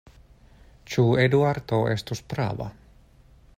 Ĉu 0.93 1.05
Eduardo 1.25 1.83
estus 1.99 2.25
prava? 2.35 2.71